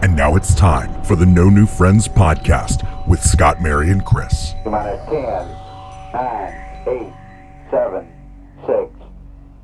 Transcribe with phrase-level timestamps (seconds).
[0.00, 4.54] And now it's time for the No New Friends podcast with Scott, Mary, and Chris.
[4.64, 5.22] Minus 10,
[6.12, 7.12] 9, 8,
[7.68, 8.08] 7,
[8.64, 8.92] 6,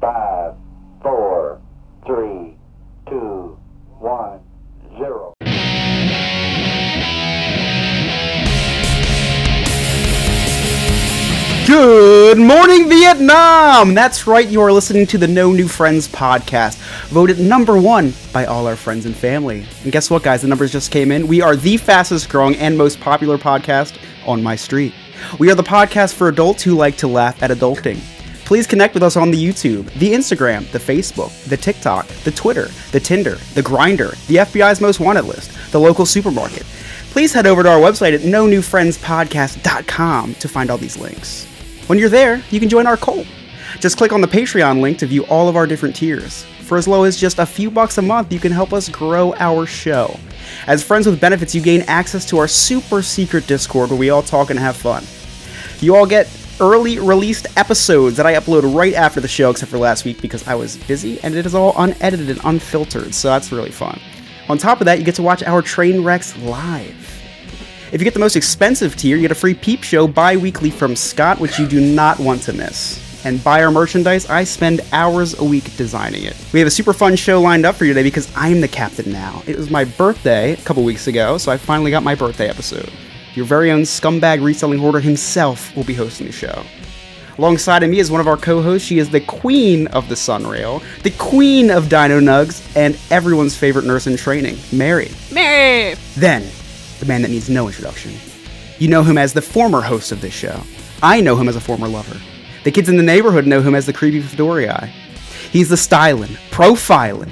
[0.00, 0.54] 5,
[1.02, 1.60] 4,
[2.04, 2.43] 3,
[11.74, 13.94] Good morning, Vietnam!
[13.94, 16.76] That's right, you are listening to the No New Friends podcast,
[17.08, 19.66] voted number one by all our friends and family.
[19.82, 20.42] And guess what, guys?
[20.42, 21.26] The numbers just came in.
[21.26, 24.94] We are the fastest growing and most popular podcast on my street.
[25.40, 27.98] We are the podcast for adults who like to laugh at adulting.
[28.44, 32.68] Please connect with us on the YouTube, the Instagram, the Facebook, the TikTok, the Twitter,
[32.92, 36.62] the Tinder, the Grindr, the FBI's most wanted list, the local supermarket.
[37.10, 40.96] Please head over to our website at no new friends newfriendspodcast.com to find all these
[40.96, 41.48] links.
[41.86, 43.26] When you're there, you can join our cult.
[43.78, 46.44] Just click on the Patreon link to view all of our different tiers.
[46.62, 49.34] For as low as just a few bucks a month, you can help us grow
[49.34, 50.18] our show.
[50.66, 54.22] As friends with benefits, you gain access to our super secret Discord where we all
[54.22, 55.04] talk and have fun.
[55.80, 56.26] You all get
[56.58, 60.48] early released episodes that I upload right after the show, except for last week because
[60.48, 64.00] I was busy and it is all unedited and unfiltered, so that's really fun.
[64.48, 67.13] On top of that, you get to watch our train wrecks live.
[67.94, 70.68] If you get the most expensive tier, you get a free peep show bi weekly
[70.68, 73.24] from Scott, which you do not want to miss.
[73.24, 76.36] And buy our merchandise, I spend hours a week designing it.
[76.52, 79.12] We have a super fun show lined up for you today because I'm the captain
[79.12, 79.44] now.
[79.46, 82.92] It was my birthday a couple weeks ago, so I finally got my birthday episode.
[83.34, 86.64] Your very own scumbag reselling hoarder himself will be hosting the show.
[87.38, 88.88] Alongside of me is one of our co-hosts.
[88.88, 93.84] She is the queen of the Sunrail, the queen of Dino Nugs, and everyone's favorite
[93.84, 95.12] nurse in training, Mary.
[95.32, 95.94] Mary!
[96.16, 96.42] Then,
[97.04, 98.12] the man that needs no introduction.
[98.78, 100.60] You know him as the former host of this show.
[101.02, 102.18] I know him as a former lover.
[102.64, 104.92] The kids in the neighborhood know him as the creepy Fedora eye.
[105.50, 107.30] He's the styling, profiling,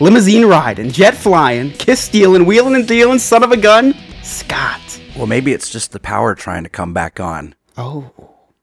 [0.00, 4.80] limousine riding, jet flying, kiss stealing, wheeling and dealing, son of a gun, Scott.
[5.16, 7.54] Well, maybe it's just the power trying to come back on.
[7.76, 8.10] Oh,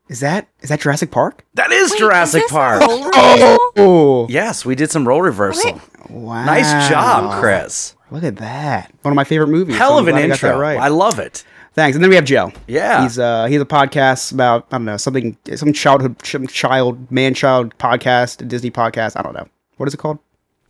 [0.10, 1.46] is that is that Jurassic Park?
[1.54, 2.82] That is Wait, Jurassic is this Park.
[2.82, 3.58] a?
[3.78, 5.74] Oh, Yes, we did some role reversal.
[5.74, 6.10] Wait.
[6.10, 6.44] wow!
[6.46, 7.96] Nice job, Chris.
[8.12, 8.94] Look at that.
[9.02, 9.78] One of my favorite movies.
[9.78, 10.60] Hell so of an glad I intro.
[10.60, 10.78] right.
[10.78, 11.44] I love it.
[11.74, 11.96] Thanks.
[11.96, 12.52] And then we have Joe.
[12.68, 13.04] Yeah.
[13.04, 17.34] He's uh he's a podcast about I don't know something some childhood some child man
[17.34, 20.20] child podcast Disney podcast I don't know what is it called.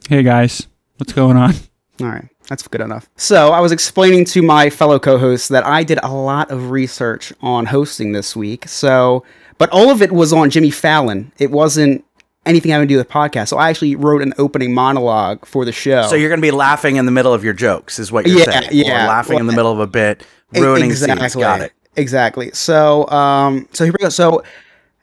[0.07, 1.53] Hey guys, what's going on?
[2.01, 3.09] All right, that's good enough.
[3.15, 7.33] So I was explaining to my fellow co-hosts that I did a lot of research
[7.41, 8.67] on hosting this week.
[8.67, 9.23] So,
[9.59, 11.31] but all of it was on Jimmy Fallon.
[11.37, 12.03] It wasn't
[12.45, 13.49] anything having to do with podcast.
[13.49, 16.07] So I actually wrote an opening monologue for the show.
[16.07, 18.39] So you're going to be laughing in the middle of your jokes, is what you're
[18.39, 18.69] Yeah, saying.
[18.71, 19.05] yeah.
[19.05, 21.29] Or laughing in the middle of a bit, ruining exactly.
[21.29, 21.35] scenes.
[21.43, 21.73] Got it.
[21.95, 22.51] Exactly.
[22.53, 24.09] So, um, so here we go.
[24.09, 24.43] So,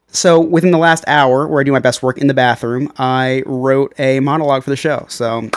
[0.09, 3.43] so within the last hour, where I do my best work in the bathroom, I
[3.47, 5.05] wrote a monologue for the show.
[5.09, 5.50] So,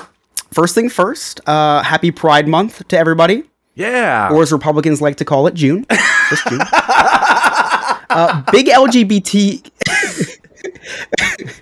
[0.52, 3.44] first thing first, uh, happy Pride Month to everybody,
[3.75, 4.30] Yeah.
[4.31, 5.86] or as Republicans like to call it, June.
[6.30, 6.59] Just June.
[6.74, 9.72] uh, big LGBT.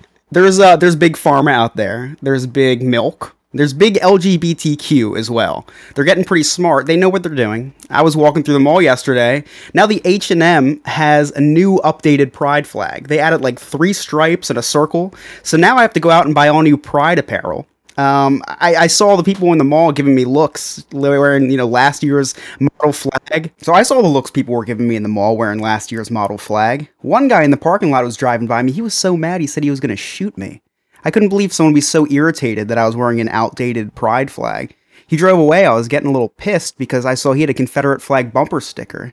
[0.30, 2.16] there's uh, there's big pharma out there.
[2.22, 3.36] There's big milk.
[3.52, 5.66] There's big LGBTQ as well.
[5.94, 6.86] They're getting pretty smart.
[6.86, 7.74] They know what they're doing.
[7.90, 9.42] I was walking through the mall yesterday.
[9.74, 13.08] Now the H&M has a new updated pride flag.
[13.08, 15.12] They added like three stripes and a circle.
[15.42, 17.66] So now I have to go out and buy all new pride apparel.
[17.96, 21.66] Um, I, I saw the people in the mall giving me looks wearing, you know,
[21.66, 23.52] last year's model flag.
[23.58, 26.10] So I saw the looks people were giving me in the mall wearing last year's
[26.10, 26.88] model flag.
[27.00, 28.72] One guy in the parking lot was driving by me.
[28.72, 29.40] He was so mad.
[29.40, 30.62] He said he was going to shoot me.
[31.04, 34.30] I couldn't believe someone would be so irritated that I was wearing an outdated pride
[34.30, 34.76] flag.
[35.06, 35.66] He drove away.
[35.66, 38.60] I was getting a little pissed because I saw he had a Confederate flag bumper
[38.60, 39.12] sticker.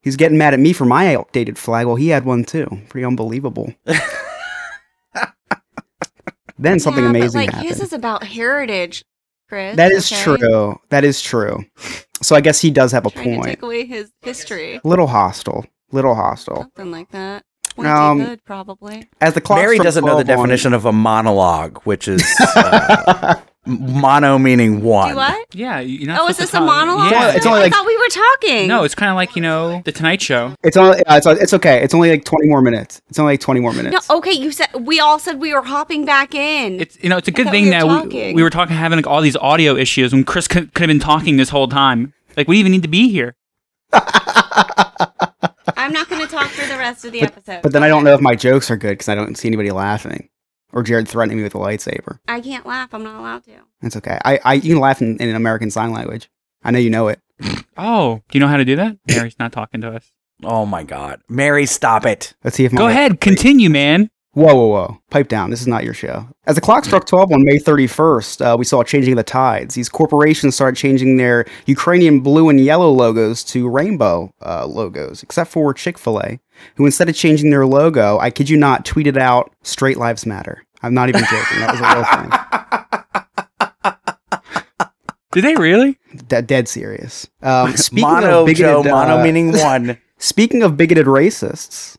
[0.00, 1.86] He's getting mad at me for my outdated flag.
[1.86, 2.80] Well, he had one too.
[2.88, 3.74] Pretty unbelievable.
[6.58, 7.68] then something Yeah, amazing But like happened.
[7.70, 9.04] his is about heritage,
[9.48, 9.76] Chris.
[9.76, 10.22] That is okay?
[10.22, 10.80] true.
[10.90, 11.64] That is true.
[12.22, 13.44] So I guess he does have a Trying to point.
[13.46, 14.80] take away his history.
[14.84, 15.64] Little hostile.
[15.92, 16.62] Little hostile.
[16.62, 17.44] Something like that.
[17.76, 19.06] Pointy Um, good, probably.
[19.20, 22.24] As the clock Mary doesn't know the 12 on- definition of a monologue, which is
[22.56, 23.34] uh,
[23.66, 25.10] mono meaning one.
[25.10, 25.46] Do what?
[25.54, 27.10] Yeah, you- you're Oh, is this a monologue?
[27.10, 28.68] Yeah, It's only I like- thought we were talking.
[28.68, 30.54] no, it's kind of like you know the Tonight Show.
[30.62, 31.02] It's only.
[31.04, 31.82] Uh, it's, it's okay.
[31.82, 33.00] It's only like twenty more minutes.
[33.08, 34.08] It's only like twenty more No, minutes.
[34.10, 36.80] okay, you said we all said we were hopping back in.
[36.80, 38.34] It's you know it's a good thing we that we, talking.
[38.36, 41.00] we were talking having like all these audio issues when Chris could, could have been
[41.00, 42.12] talking this whole time.
[42.36, 43.34] Like we even need to be here.
[45.78, 47.62] I'm not going to talk for the rest of the episode.
[47.62, 49.70] But then I don't know if my jokes are good because I don't see anybody
[49.70, 50.28] laughing,
[50.76, 52.18] or Jared threatening me with a lightsaber.
[52.28, 52.92] I can't laugh.
[52.92, 53.52] I'm not allowed to.
[53.80, 54.18] It's okay.
[54.24, 56.30] I, I you can laugh in, in American Sign Language.
[56.62, 57.20] I know you know it.
[57.78, 58.96] Oh, do you know how to do that?
[59.06, 60.10] Mary's not talking to us.
[60.42, 61.20] Oh my God.
[61.28, 62.32] Mary, stop it.
[62.42, 64.08] Let's see if my Go ahead, continue, man.
[64.32, 64.98] Whoa, whoa, whoa.
[65.10, 65.48] Pipe down.
[65.48, 66.28] This is not your show.
[66.46, 69.22] As the clock struck 12 on May 31st, uh, we saw a changing of the
[69.22, 69.74] tides.
[69.74, 75.50] These corporations started changing their Ukrainian blue and yellow logos to rainbow uh, logos, except
[75.50, 76.38] for Chick fil A,
[76.74, 80.65] who instead of changing their logo, I kid you not, tweeted out Straight Lives Matter.
[80.82, 81.60] I'm not even joking.
[81.60, 82.30] That was a real thing.
[85.32, 85.98] Did they really?
[86.28, 87.28] De- dead serious.
[87.42, 89.98] Um, speaking mono of bigoted, Joe, mono uh, meaning one.
[90.18, 91.96] Speaking of bigoted racists,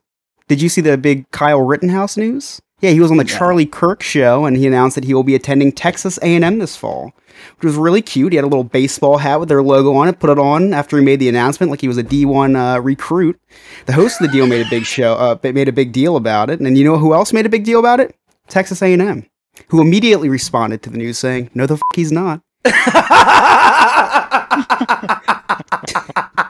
[0.47, 2.59] did you see the big Kyle Rittenhouse news?
[2.79, 5.33] Yeah, he was on the Charlie Kirk show, and he announced that he will be
[5.33, 7.11] attending Texas A&M this fall,
[7.55, 8.33] which was really cute.
[8.33, 10.97] He had a little baseball hat with their logo on it, put it on after
[10.97, 13.39] he made the announcement, like he was a D1 uh, recruit.
[13.85, 16.49] The host of the deal made a big show, uh, made a big deal about
[16.49, 18.15] it, and you know who else made a big deal about it?
[18.47, 19.25] Texas A&M,
[19.69, 22.41] who immediately responded to the news saying, "No, the f- he's not."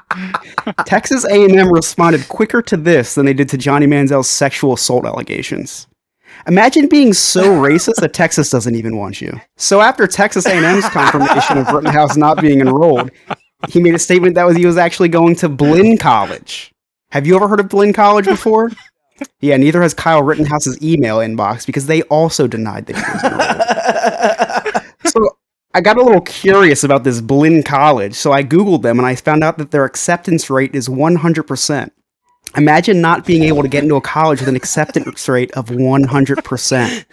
[0.86, 5.88] Texas A&M responded quicker to this than they did to Johnny Manziel's sexual assault allegations.
[6.48, 9.40] Imagine being so racist that Texas doesn't even want you.
[9.58, 13.12] So after Texas A&M's confirmation of Rittenhouse not being enrolled,
[13.70, 16.72] he made a statement that was he was actually going to Blinn College.
[17.12, 18.72] Have you ever heard of Blinn College before?
[19.40, 23.24] Yeah, neither has Kyle Rittenhouse's email inbox because they also denied that he was
[24.74, 24.86] enrolled.
[25.14, 25.38] so
[25.74, 29.16] I got a little curious about this Blinn College, so I Googled them and I
[29.16, 31.92] found out that their acceptance rate is 100%.
[32.56, 37.06] Imagine not being able to get into a college with an acceptance rate of 100%.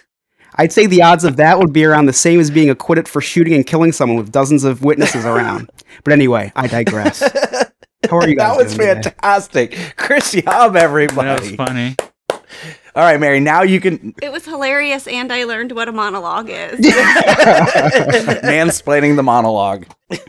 [0.57, 3.21] I'd say the odds of that would be around the same as being acquitted for
[3.21, 5.69] shooting and killing someone with dozens of witnesses around.
[6.05, 7.23] But anyway, I digress.
[8.21, 9.03] How are you guys That was doing today?
[9.03, 9.95] fantastic.
[9.97, 11.29] Chris Yob, everybody.
[11.29, 11.97] That was funny.
[12.97, 16.49] All right, Mary, now you can It was hilarious, and I learned what a monologue
[16.49, 16.79] is.
[18.43, 19.87] mansplaining the monologue.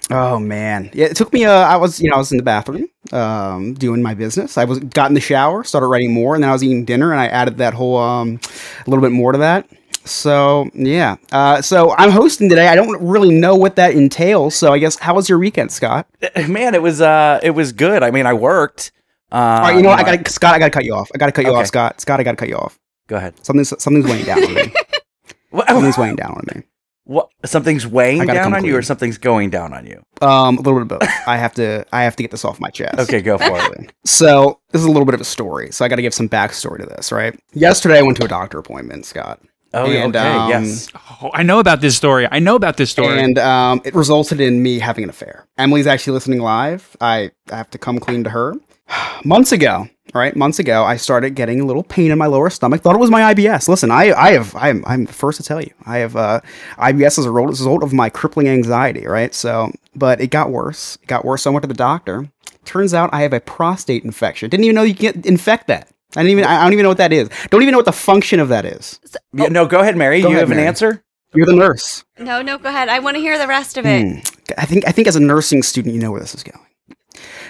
[0.10, 1.06] Oh man, yeah.
[1.08, 1.46] It took me.
[1.46, 4.58] Uh, I was, you know, I was in the bathroom, um, doing my business.
[4.58, 7.12] I was got in the shower, started writing more, and then I was eating dinner,
[7.12, 8.40] and I added that whole, um,
[8.86, 9.70] a little bit more to that.
[10.06, 11.16] So yeah.
[11.32, 12.68] Uh, so I'm hosting today.
[12.68, 14.56] I don't really know what that entails.
[14.56, 16.08] So I guess how was your weekend, Scott?
[16.48, 18.04] Man, it was uh it was good.
[18.04, 18.92] I mean, I worked.
[19.32, 20.00] Uh, All right, you know what?
[20.06, 20.54] I got Scott.
[20.56, 21.10] I got to cut you off.
[21.14, 21.60] I got to cut you Okay.
[21.62, 22.00] off, Scott.
[22.00, 22.80] Scott, I got to cut you off.
[23.08, 23.34] Go ahead.
[23.44, 24.74] Something's something's weighing down on me.
[25.68, 26.64] Something's weighing down on me.
[27.06, 30.04] what something's weighing down on you or something's going down on you?
[30.22, 31.10] Um, a little bit of both.
[31.28, 31.86] I have to.
[31.94, 33.00] I have to get this off my chest.
[33.00, 33.92] Okay, go for it.
[34.06, 35.72] So this is a little bit of a story.
[35.72, 37.38] So I got to give some backstory to this, right?
[37.54, 39.40] Yesterday I went to a doctor appointment, Scott,
[39.76, 40.28] Oh, And, okay.
[40.28, 40.90] um, yes.
[41.22, 42.28] Oh, I know about this story.
[42.32, 43.20] I know about this story.
[43.22, 45.46] and um, it resulted in me having an affair.
[45.58, 46.96] Emily's actually listening live.
[47.02, 48.56] I, I have to come clean to her.
[49.26, 50.36] Months ago, right?
[50.36, 52.82] Months ago, I started getting a little pain in my lower stomach.
[52.82, 53.68] Thought it was my IBS.
[53.68, 56.42] Listen, I, I have, I'm, I'm the first to tell you, I have uh,
[56.78, 59.34] IBS as a result of my crippling anxiety, right?
[59.34, 60.98] So, but it got worse.
[61.02, 61.44] It got worse.
[61.44, 62.30] So I went to the doctor.
[62.66, 64.50] Turns out I have a prostate infection.
[64.50, 65.88] Didn't even know you can infect that.
[66.16, 66.44] I didn't even.
[66.46, 67.30] I don't even know what that is.
[67.50, 69.00] Don't even know what the function of that is.
[69.34, 70.22] Yeah, no, go ahead, Mary.
[70.22, 71.04] Go you ahead, have an answer?
[71.34, 72.06] You're the nurse.
[72.18, 72.88] no, no, go ahead.
[72.88, 74.02] I want to hear the rest of it.
[74.06, 74.20] Hmm.
[74.58, 76.66] I think I think as a nursing student, you know where this is going.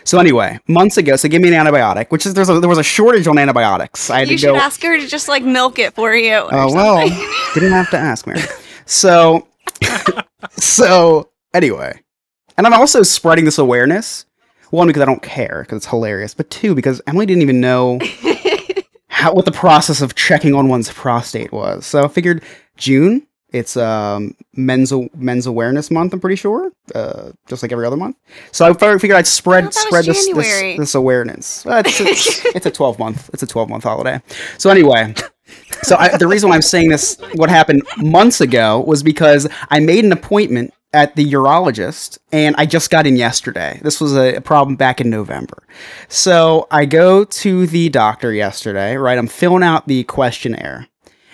[0.03, 2.77] So anyway, months ago, so give me an antibiotic, which is there's a, there was
[2.77, 4.09] a shortage on antibiotics.
[4.11, 4.55] I had You to should go.
[4.57, 6.35] ask her to just like milk it for you.
[6.37, 7.07] or Oh well,
[7.55, 8.41] didn't have to ask, Mary.
[8.85, 9.47] So,
[10.57, 11.99] so anyway,
[12.57, 14.25] and I'm also spreading this awareness.
[14.71, 17.99] One because I don't care because it's hilarious, but two because Emily didn't even know
[19.25, 21.85] how what the process of checking on one's prostate was.
[21.85, 22.43] So I figured
[22.77, 23.25] June.
[23.49, 26.13] It's um men's men's awareness month.
[26.13, 28.17] I'm pretty sure, uh, just like every other month.
[28.51, 31.65] So I figured I'd spread I spread this, this this awareness.
[31.65, 33.29] Uh, it's, it's, it's a 12 month.
[33.33, 34.21] It's a 12 month holiday.
[34.57, 35.15] So anyway,
[35.81, 39.79] so I, the reason why I'm saying this, what happened months ago, was because I
[39.79, 43.79] made an appointment at the urologist, and I just got in yesterday.
[43.83, 45.63] This was a, problem back in November.
[46.07, 48.95] So I go to the doctor yesterday.
[48.95, 50.87] Right, I'm filling out the questionnaire.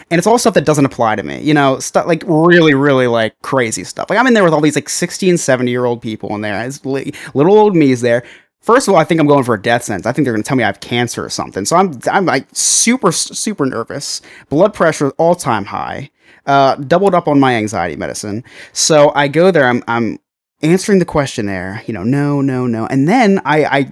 [0.10, 3.08] And it's all stuff that doesn't apply to me, you know, stuff like really, really
[3.08, 4.10] like crazy stuff.
[4.10, 6.42] Like I'm in there with all these like 60 and 70 year old people in
[6.42, 6.66] there.
[6.66, 8.24] It's li- little old me is there.
[8.60, 10.06] First of all, I think I'm going for a death sentence.
[10.06, 11.66] I think they're going to tell me I have cancer or something.
[11.66, 14.22] So I'm I'm like super super nervous.
[14.50, 16.12] Blood pressure all time high.
[16.46, 18.44] Uh, doubled up on my anxiety medicine.
[18.74, 19.68] So I go there.
[19.68, 20.20] I'm I'm
[20.62, 21.84] answering the questionnaire.
[21.86, 22.88] You know, no, no, no.
[22.88, 23.92] And then I I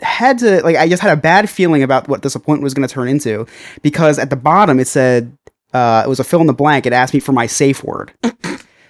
[0.00, 2.86] had to like I just had a bad feeling about what this appointment was going
[2.86, 3.46] to turn into
[3.82, 5.36] because at the bottom it said
[5.72, 6.86] uh, it was a fill in the blank.
[6.86, 8.12] It asked me for my safe word.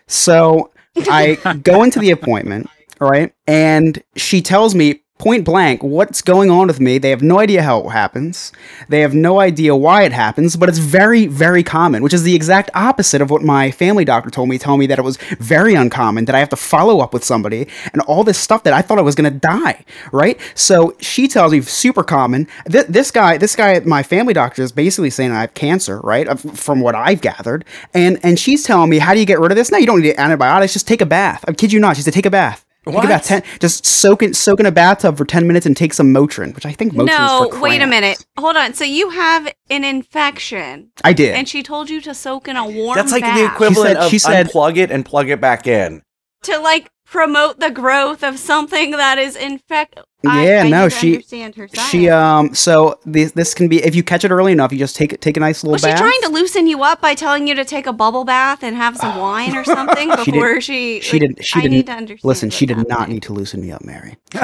[0.07, 0.71] so
[1.11, 2.69] I go into the appointment,
[3.01, 6.99] all right, and she tells me point blank what's going on with me.
[6.99, 8.53] They have no idea how it happens.
[8.89, 12.35] They have no idea why it happens, but it's very, very common, which is the
[12.35, 15.75] exact opposite of what my family doctor told me, telling me that it was very
[15.75, 18.83] uncommon, that I have to follow up with somebody and all this stuff that I
[18.83, 20.39] thought I was going to die, right?
[20.55, 22.47] So she tells me super common.
[22.71, 26.39] Th- this guy, this guy my family doctor is basically saying I have cancer, right?
[26.39, 27.65] From what I've gathered.
[27.95, 29.71] And and she's telling me, how do you get rid of this?
[29.71, 30.75] No, you don't need antibiotics.
[30.75, 31.45] Just take a bath.
[31.49, 31.97] I kid you not.
[31.97, 32.66] She said, take a bath.
[32.87, 33.05] Take What?
[33.05, 33.25] a bath.
[33.27, 36.55] Ten, just soak in, soak in a bathtub for 10 minutes and take some Motrin,
[36.55, 38.25] which I think Motrin no, is for wait a minute.
[38.39, 38.75] Hold on.
[38.75, 41.35] So you have an infection, I did.
[41.35, 43.97] and she told you to soak in a warm That's like bath the equivalent said-
[44.05, 46.03] of she said- unplug it and plug it back in.
[46.45, 49.99] to like promote the growth of something that is infect.
[50.25, 53.95] Yeah, I, I no, she- understand her she um so this this can be if
[53.95, 56.21] you catch it early enough you just take take a nice little Was she trying
[56.23, 59.17] to loosen you up by telling you to take a bubble bath and have some
[59.21, 61.01] wine or something She did- before she?
[61.01, 62.25] she like, did she I didn't need to understand.
[62.29, 64.17] listen she did not need to loosen me up mary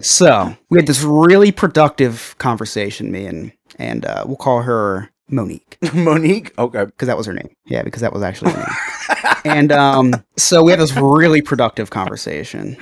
[0.00, 5.78] so we had this really productive conversation me and and uh, we'll call her monique.
[5.94, 6.56] Monique?
[6.58, 6.84] Okay.
[6.84, 7.54] because that was her name.
[7.66, 9.34] Yeah because that was actually her name.
[9.44, 12.76] And um so we had this really productive conversation.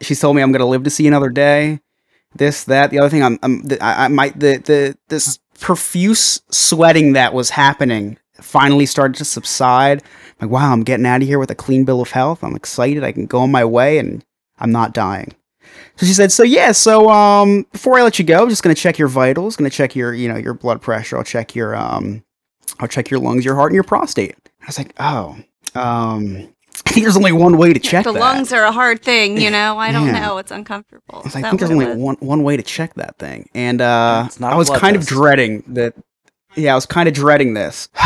[0.00, 1.80] She's told me i'm gonna live to see another day
[2.34, 3.22] this that the other thing.
[3.22, 8.86] I'm, I'm the, I, I might the the this profuse sweating that was happening finally
[8.86, 10.02] started to subside.
[10.40, 12.44] I'm like wow i'm getting out of here with a clean bill of health.
[12.44, 13.02] I'm excited.
[13.04, 14.24] I can go on my way and
[14.60, 15.34] i'm not dying
[15.98, 18.74] so she said so yeah so um before i let you go i'm just gonna
[18.74, 22.22] check your vitals gonna check your you know your blood pressure i'll check your um
[22.80, 25.36] i'll check your lungs your heart and your prostate i was like oh
[25.74, 26.48] um
[26.86, 28.12] i think there's only one way to check that.
[28.12, 28.34] The that.
[28.34, 29.78] lungs are a hard thing, you know.
[29.78, 30.20] I don't Yeah.
[30.20, 30.38] know.
[30.38, 31.18] It's uncomfortable.
[31.20, 31.98] I, was like, I think there's only it was?
[31.98, 34.94] one one way to check that thing, and uh, It's not I a was kind
[34.94, 35.10] test.
[35.10, 35.94] of dreading that.
[36.54, 37.88] Yeah, I was kind of dreading this.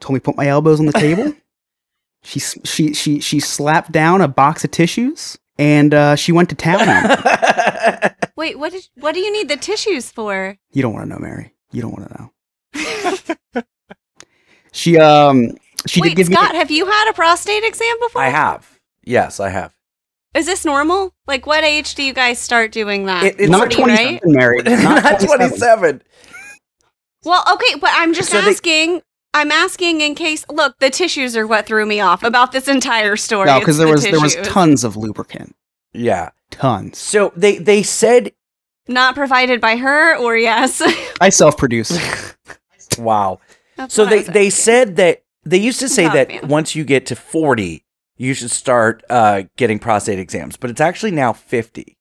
[0.00, 1.34] Told me to put my elbows on the table.
[2.22, 6.54] she she she she slapped down a box of tissues, and uh, she went to
[6.54, 8.08] town on me.
[8.36, 8.72] Wait, what?
[8.72, 10.56] Is, what do you need the tissues for?
[10.72, 11.52] You don't want to know, Mary.
[11.72, 12.14] You don't want to
[13.54, 13.64] know.
[14.72, 15.52] She um
[15.86, 16.58] she Wait, did give Scott, me.
[16.58, 18.22] have you had a prostate exam before?
[18.22, 18.78] I have.
[19.02, 19.74] Yes, I have.
[20.34, 21.14] Is this normal?
[21.26, 23.24] Like, what age do you guys start doing that?
[23.24, 24.20] It- it's Not 40, twenty right?
[24.20, 24.58] seven, Mary.
[24.62, 25.38] Not, Not 27.
[25.58, 26.02] 27.
[27.24, 29.00] Well, okay, but I'm just So they- asking.
[29.34, 30.44] I'm asking in case.
[30.48, 33.46] Look, the tissues are what threw me off about this entire story.
[33.46, 35.54] No, because there the was there was tons of lubricant.
[35.92, 36.30] Yeah.
[36.50, 36.98] Tons.
[36.98, 38.32] So they they said
[38.88, 40.82] not provided by her, or yes.
[41.20, 41.98] I self produce.
[42.98, 43.40] wow.
[43.76, 46.48] That's So they was they said that they used to say Not that fan.
[46.48, 47.84] once you get to 40,
[48.16, 51.96] you should start uh, getting prostate exams, but it's actually now 50.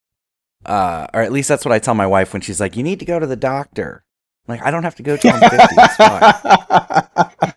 [0.65, 2.99] Uh, or at least that's what I tell my wife when she's like, "You need
[2.99, 4.03] to go to the doctor."
[4.47, 5.55] I'm like, I don't have to go till I'm 50.
[5.59, 7.53] It's fine.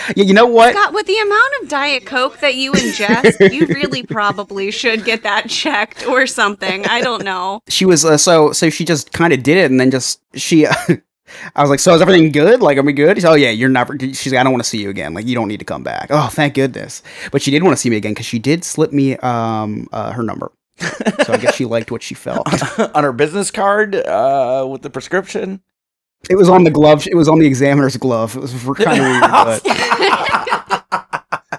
[0.16, 0.74] yeah, you know what?
[0.74, 5.22] Scott, with the amount of Diet Coke that you ingest, you really probably should get
[5.22, 6.86] that checked or something.
[6.86, 7.60] I don't know.
[7.68, 10.66] She was uh, so so she just kind of did it, and then just she.
[11.56, 12.60] I was like, "So is everything good?
[12.60, 14.68] Like, are we good?" She's, "Oh yeah, you're never." She's like, "I don't want to
[14.68, 15.14] see you again.
[15.14, 17.02] Like, you don't need to come back." Oh, thank goodness.
[17.32, 20.12] But she did want to see me again because she did slip me um uh,
[20.12, 20.52] her number.
[20.78, 22.46] So I guess she liked what she felt.
[22.96, 25.62] On her business card uh, with the prescription.
[26.30, 27.06] It was on the glove.
[27.06, 28.34] It was on the examiner's glove.
[28.34, 29.62] It was kind of weird, but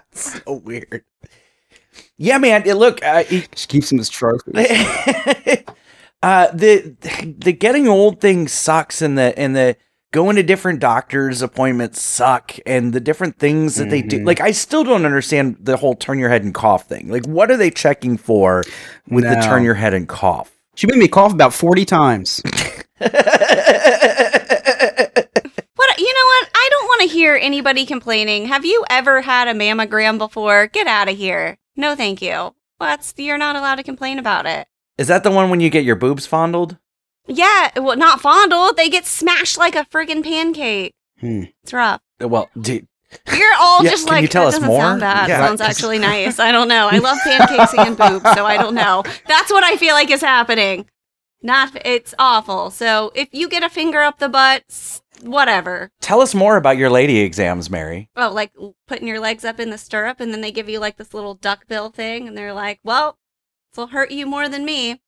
[0.13, 1.03] so weird.
[2.17, 2.63] Yeah, man.
[2.65, 4.55] it- Look, uh, it- she keeps him as trophies.
[6.23, 6.95] uh, the
[7.39, 9.77] the getting old thing sucks, and the and the
[10.11, 14.19] going to different doctors' appointments suck, and the different things that they do.
[14.19, 14.25] Mhm.
[14.25, 17.09] Like, I still don't understand the whole turn your head and cough thing.
[17.09, 18.63] Like, what are they checking for
[19.09, 20.51] with the turn your head and cough?
[20.75, 22.41] She made me cough about forty times.
[25.77, 26.49] What you know what?
[26.55, 28.45] I don't want to hear anybody complaining.
[28.45, 30.67] Have you ever had a mammogram before?
[30.67, 31.57] Get out of here.
[31.75, 32.55] No, thank you.
[32.77, 34.67] What's you're not allowed to complain about it.
[34.97, 36.77] Is that the one when you get your boobs fondled?
[37.27, 38.77] Yeah, well, not fondled.
[38.77, 40.93] They get smashed like a friggin' pancake.
[41.19, 41.43] Hmm.
[41.63, 42.01] It's rough.
[42.19, 42.87] Well, dude,
[43.35, 44.81] You're all Yeah, just can like you tell that us doesn't more?
[44.81, 45.29] sound bad.
[45.29, 45.45] Yeah.
[45.47, 46.39] Sounds actually nice.
[46.39, 46.87] I don't know.
[46.91, 49.03] I love pancakes and boobs, so I don't know.
[49.27, 50.87] That's what I feel like is happening.
[51.41, 52.69] Not it's awful.
[52.71, 55.91] So if you get a finger up the butt, whatever.
[56.01, 58.09] tell us more about your lady exams, Mary.
[58.15, 58.51] Oh, like
[58.87, 61.35] putting your legs up in the stirrup, and then they give you like this little
[61.35, 63.17] duck bill thing, and they're like, "Well,
[63.71, 65.01] this will hurt you more than me."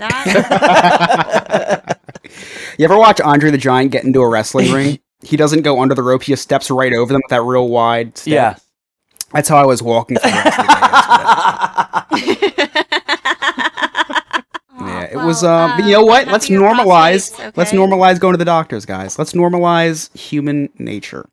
[0.00, 1.98] That
[2.78, 4.98] You ever watch Andre the Giant get into a wrestling ring?
[5.22, 7.68] He doesn't go under the rope; he just steps right over them with that real
[7.68, 8.16] wide.
[8.16, 8.32] Step.
[8.32, 8.56] yeah.
[9.32, 10.16] that's how I was walking.
[10.18, 12.80] For the rest of the day yesterday.
[14.80, 15.44] Yeah, it was.
[15.44, 16.26] Um, but you know what?
[16.28, 17.54] Let's normalize.
[17.56, 19.18] Let's normalize going to the doctors, guys.
[19.18, 21.28] Let's normalize human nature.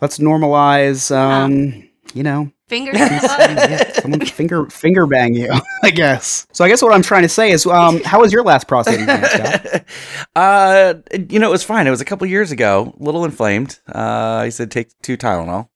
[0.00, 1.10] Let's normalize.
[1.14, 3.50] Um, you know, Fingers in the butt.
[3.70, 5.50] yeah, someone finger finger bang you,
[5.82, 6.46] I guess.
[6.52, 9.00] So I guess what I'm trying to say is, um, how was your last prostate
[9.00, 9.84] exam,
[10.36, 10.94] uh,
[11.30, 11.86] you know, it was fine.
[11.86, 12.94] It was a couple years ago.
[13.00, 13.78] A little inflamed.
[13.88, 15.68] Uh, he said take two Tylenol.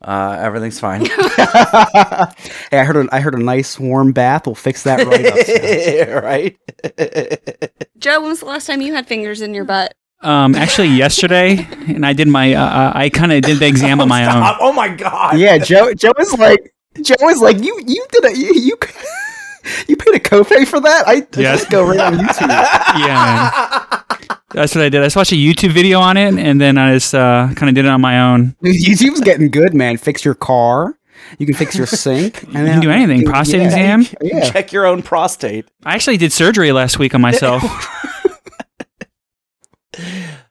[0.00, 1.04] Uh, everything's fine.
[1.06, 6.22] hey, I heard a, I heard a nice warm bath will fix that right up.
[6.22, 6.56] Right?
[7.98, 9.94] Joe, when was the last time you had fingers in your butt?
[10.20, 12.52] Um, actually, yesterday, and I did my.
[12.54, 14.56] Uh, uh, I kind of did the exam on my own.
[14.60, 15.38] Oh my god.
[15.38, 15.94] Yeah, Joe.
[15.94, 18.76] Joe is like, Joe is like, you you did a you you,
[19.86, 21.06] you paid a copay for that.
[21.06, 21.60] I Yes.
[21.60, 22.48] just go right on YouTube.
[22.98, 24.38] Yeah, man.
[24.50, 25.02] That's what I did.
[25.02, 27.74] I just watched a YouTube video on it, and then I just uh, kind of
[27.74, 28.56] did it on my own.
[28.64, 29.98] YouTube's getting good, man.
[29.98, 30.98] Fix your car.
[31.38, 32.42] You can fix your sink.
[32.48, 33.24] You can do anything.
[33.24, 34.06] Prostate yeah, exam?
[34.22, 34.50] Yeah.
[34.50, 35.66] Check your own prostate.
[35.84, 37.62] I actually did surgery last week on myself.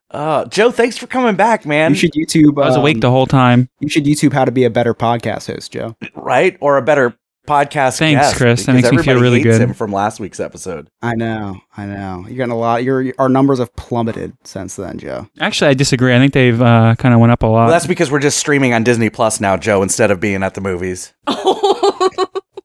[0.09, 1.91] Uh, Joe, thanks for coming back, man.
[1.91, 2.61] You should YouTube.
[2.61, 3.69] I was awake um, the whole time.
[3.79, 5.95] You should YouTube how to be a better podcast host, Joe.
[6.15, 6.57] right?
[6.61, 7.99] Or a better podcast host.
[7.99, 8.65] Thanks, guest, Chris.
[8.65, 9.59] That makes me feel really good.
[9.59, 10.89] Him from last week's episode.
[11.01, 12.23] I know, I know.
[12.27, 12.83] You're getting a lot.
[12.85, 15.27] Your our numbers have plummeted since then, Joe.
[15.41, 16.15] Actually, I disagree.
[16.15, 17.63] I think they've uh, kind of went up a lot.
[17.63, 20.53] Well, that's because we're just streaming on Disney Plus now, Joe, instead of being at
[20.53, 21.13] the movies.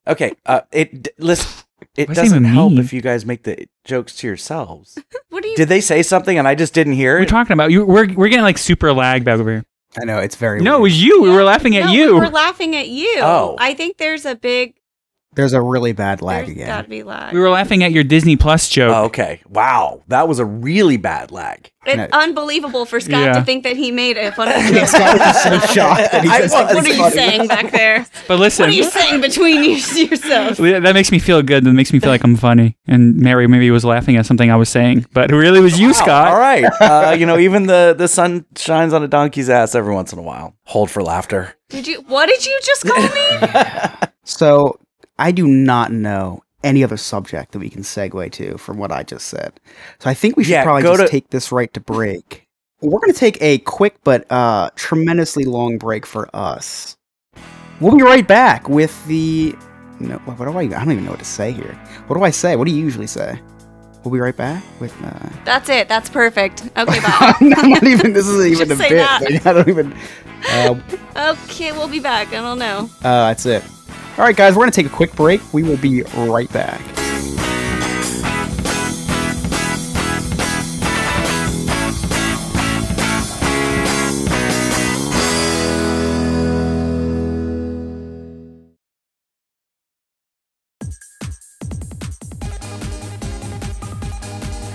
[0.04, 1.48] Okay, uh, it d- listen.
[1.96, 2.80] It What does that doesn't help mean?
[2.80, 4.98] if you guys make the jokes to yourselves.
[5.28, 5.56] What do you?
[5.56, 7.28] Did they say something and I just didn't hear we're it?
[7.28, 7.86] talking about you.
[7.86, 9.64] We're we're getting like super lag back over here.
[9.98, 10.60] I know it's very.
[10.60, 10.82] No, it weird.
[10.82, 11.22] was you.
[11.22, 12.14] We were laughing at no, you.
[12.14, 13.18] We were laughing at you.
[13.22, 13.56] Oh.
[13.58, 14.74] I think there's a big.
[15.34, 16.66] There's a really bad lag There's again.
[16.66, 17.32] got to be lag.
[17.32, 18.94] We were laughing at your Disney Plus joke.
[18.94, 19.40] Oh, okay.
[19.48, 21.70] Wow, that was a really bad lag.
[21.86, 22.06] It's No.
[22.12, 23.32] unbelievable for Scott Yeah.
[23.32, 24.86] to think that he made a funny joke.
[24.88, 26.12] Scott was so shocked.
[26.12, 26.74] that he just- was.
[26.74, 27.14] What are you funny.
[27.16, 28.06] saying back there?
[28.28, 30.58] But listen, What are you saying between you, yourself?
[30.58, 31.64] that makes me feel good.
[31.64, 32.76] That makes me feel like I'm funny.
[32.86, 35.88] And Mary maybe was laughing at something I was saying, but it really was you,
[35.88, 36.28] Wow, Scott.
[36.28, 36.64] All right.
[36.80, 40.18] Uh, you know, even the the sun shines on a donkey's ass every once in
[40.18, 40.54] a while.
[40.66, 41.54] Hold for laughter.
[41.70, 42.02] Did you?
[42.06, 44.02] What did you just call me?
[44.24, 44.78] So
[45.22, 49.02] I do not know any other subject that we can segue to from what I
[49.02, 49.58] just said.
[50.00, 52.46] So I think we should Yeah, probably just to- take this right to break.
[52.80, 56.96] We're going to take a quick but uh, tremendously long break for us.
[57.80, 59.54] We'll be right back with the.
[60.00, 60.62] No, what do I?
[60.62, 61.74] I don't even know what to say here.
[62.08, 62.56] What do I say?
[62.56, 63.40] What do you usually say?
[64.02, 64.92] We'll be right back with.
[65.00, 65.88] Uh, That's it.
[65.88, 66.64] That's perfect.
[66.76, 67.32] Okay, bye.
[67.40, 68.12] I'm not even.
[68.14, 68.96] This isn't even Just a bit.
[68.96, 69.20] that.
[69.30, 69.94] Like, I don't even.
[70.48, 72.28] Uh, okay, we'll be back.
[72.32, 72.90] I don't know.
[73.04, 73.62] uh, that's it.
[74.22, 75.40] All right, guys, we're gonna take a quick break.
[75.52, 76.80] We will be right back.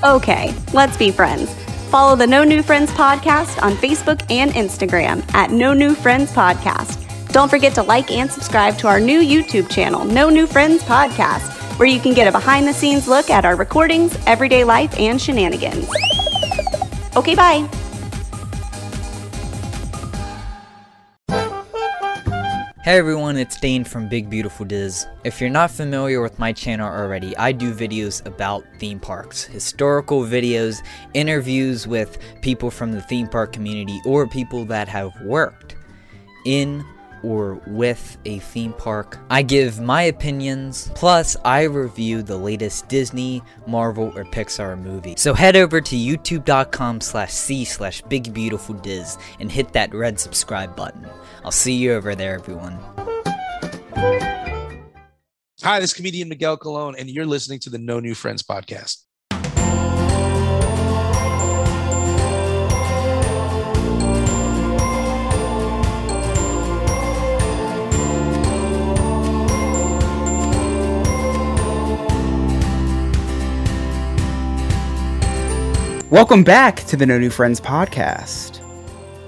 [0.03, 1.53] Okay, let's be friends.
[1.89, 7.06] Follow the No New Friends podcast on Facebook and Instagram at No New Friends Podcast.
[7.37, 11.77] Don't forget to like and subscribe to our new YouTube channel, No New Friends Podcast,
[11.77, 15.21] where you can get a behind the scenes look at our recordings, everyday life, and
[15.21, 15.87] shenanigans.
[17.15, 17.69] Okay, bye.
[22.83, 25.05] Hey everyone, it's Dane from Big Beautiful Diz.
[25.23, 30.21] If you're not familiar with my channel already, I do videos about theme parks, historical
[30.21, 35.75] videos, interviews with people from the theme park community or people that have worked
[36.43, 36.83] in
[37.23, 39.17] or with a theme park.
[39.29, 45.15] I give my opinions, plus I review the latest Disney, Marvel, or Pixar movie.
[45.17, 50.19] So head over to youtube.com slash c slash big beautiful diz and hit that red
[50.19, 51.07] subscribe button.
[51.43, 52.77] I'll see you over there, everyone.
[55.63, 59.06] Hi, this is comedian Miguel Colon, and you're listening to the No New Friends podcast.
[76.09, 78.61] Welcome back to the No New Friends podcast.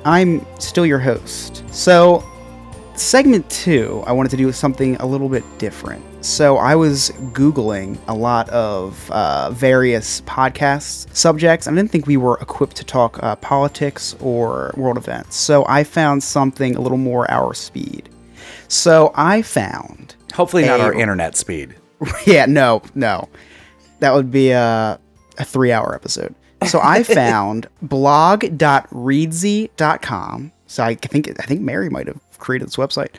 [0.06, 1.64] I'm still your host.
[1.74, 2.24] So,
[2.96, 6.04] segment two, I wanted to do something a little bit different.
[6.24, 11.68] So, I was Googling a lot of uh, various podcast subjects.
[11.68, 15.36] I didn't think we were equipped to talk uh, politics or world events.
[15.36, 18.08] So, I found something a little more our speed.
[18.70, 20.86] So, I found Hopefully not Hey.
[20.86, 21.76] our internet speed.
[22.26, 23.28] yeah, no, no.
[24.00, 24.98] That would be a,
[25.38, 26.34] a three hour episode.
[26.68, 30.52] So I found blog.reedsy.com.
[30.68, 33.16] So I think I think Mary might have created this website.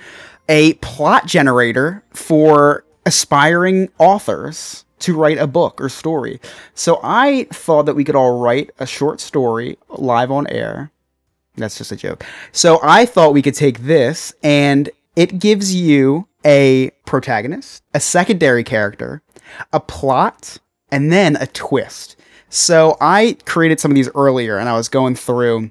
[0.48, 6.40] A plot generator for aspiring authors to write a book or story.
[6.74, 10.92] So I thought that we could all write a short story live on air.
[11.56, 12.24] That's just a joke.
[12.52, 18.64] So I thought we could take this and it gives you a protagonist, a secondary
[18.64, 19.22] character,
[19.72, 20.58] a plot,
[20.92, 22.16] and then a twist.
[22.50, 25.70] So I created some of these earlier and I was going through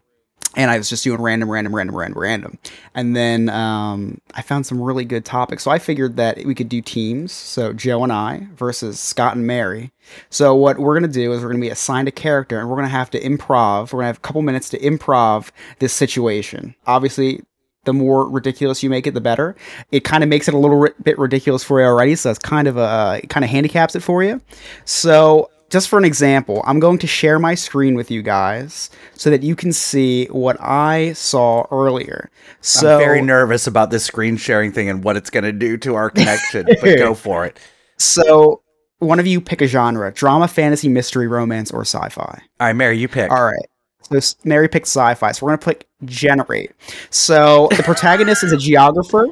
[0.56, 2.58] and I was just doing random, random, random, random, random.
[2.96, 5.64] And then um, I found some really good topics.
[5.64, 7.32] So I figured that we could do teams.
[7.32, 9.92] So Joe and I versus Scott and Mary.
[10.32, 12.68] So what we're going to do is we're going to be assigned a character and
[12.68, 13.94] we're going to have to improv.
[13.94, 16.74] We're going to have a couple minutes to improv this situation.
[16.88, 17.44] Obviously,
[17.86, 19.56] the more ridiculous you make it, the better.
[19.92, 22.68] It kind of makes it a little bit ridiculous for you already, so it's kind
[22.68, 24.42] of a it kind of handicaps it for you.
[24.84, 29.30] So, just for an example, I'm going to share my screen with you guys so
[29.30, 32.30] that you can see what I saw earlier.
[32.62, 35.78] So, I'm very nervous about this screen sharing thing and what it's going to do
[35.78, 37.60] to our connection, but go for it.
[37.98, 38.62] so
[39.00, 42.42] one of you pick a genre: drama, fantasy, mystery, romance, or sci-fi.
[42.60, 43.32] All right, Mary, you pick.
[43.32, 43.66] All right.
[44.02, 45.32] So Mary picked sci-fi.
[45.32, 46.72] So we're gonna click generate.
[47.10, 49.28] So the protagonist is a geographer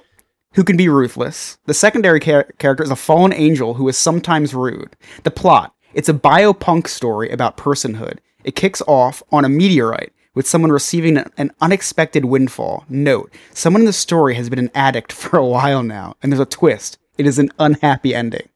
[0.54, 1.58] who can be ruthless.
[1.66, 4.96] The secondary char- character is a fallen angel who is sometimes rude.
[5.24, 8.20] The plot: it's a biopunk story about personhood.
[8.44, 12.86] It kicks off on a meteorite with someone receiving an, unexpected windfall.
[12.88, 16.40] Note: someone in the story has been an addict for a while now, and there's
[16.40, 17.00] a twist.
[17.18, 18.48] It is an unhappy ending.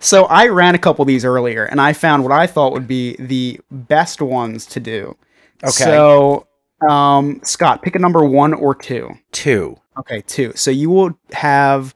[0.00, 2.86] So I ran a couple of these earlier, and I found what I thought would
[2.86, 5.16] be the best ones to do.
[5.64, 5.70] Okay.
[5.70, 6.46] So,
[6.86, 9.14] um, Scott, pick a number one or two.
[9.32, 9.78] Two.
[9.98, 10.52] Okay, two.
[10.56, 11.94] So you will have.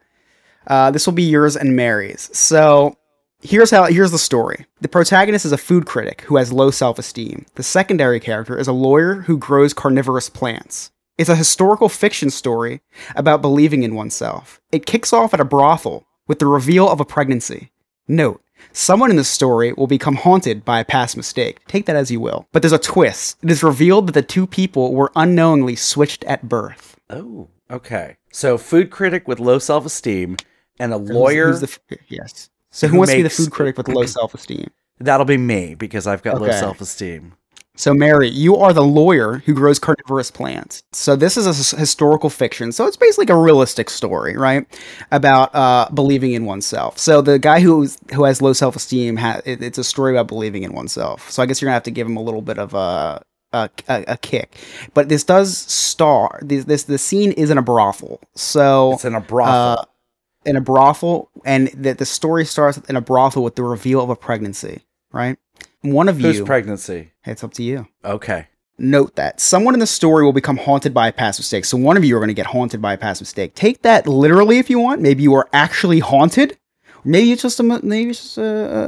[0.66, 2.30] Uh, this will be yours and Mary's.
[2.32, 2.96] So
[3.40, 3.85] here's how.
[3.85, 4.66] Here's the story.
[4.81, 7.46] The protagonist is a food critic who has low self-esteem.
[7.55, 10.90] The secondary character is a lawyer who grows carnivorous plants.
[11.18, 12.83] It's a historical fiction story
[13.14, 14.61] about believing in oneself.
[14.70, 17.70] It kicks off at a brothel with the reveal of a pregnancy.
[18.07, 21.61] Note, someone in the story will become haunted by a past mistake.
[21.68, 22.46] Take that as you will.
[22.53, 23.38] But there's a twist.
[23.42, 26.96] It is revealed that the two people were unknowingly switched at birth.
[27.09, 28.16] Oh, okay.
[28.31, 30.37] So, food critic with low self esteem
[30.79, 31.49] and a lawyer.
[31.49, 32.51] who's the yes.
[32.76, 34.68] So who, who wants to be the food critic with low self-esteem?
[34.98, 37.34] That'll be me because I've got low self esteem.
[37.78, 40.82] So Mary, you are the lawyer who grows carnivorous plants.
[40.92, 42.72] So this is a s- historical fiction.
[42.72, 44.66] So it's basically a realistic story, right?
[45.12, 46.96] About uh, believing in oneself.
[46.98, 50.62] So the guy who's who has low self-esteem, ha- it, it's a story about believing
[50.62, 51.30] in oneself.
[51.30, 53.68] So I guess you're gonna have to give him a little bit of a a,
[53.88, 54.56] a, a kick.
[54.94, 58.20] But this does star this this the scene is in a brothel.
[58.34, 59.54] So It's in a brothel.
[59.80, 59.84] uh,
[60.46, 64.11] in a brothel, and that the story starts in a brothel with the reveal of
[64.11, 64.82] a pregnancy,
[65.12, 65.37] right?
[65.82, 67.12] One of Whose you, pregnancy?
[67.24, 67.87] it's up to you.
[68.04, 68.48] Okay.
[68.78, 71.64] Note that someone in the story will become haunted by a past mistake.
[71.64, 73.54] So one of you are going to get haunted by a past mistake.
[73.54, 75.00] Take that literally if you want.
[75.00, 76.59] Maybe you are actually haunted.
[77.04, 78.44] Maybe it's just a maybe it's just a,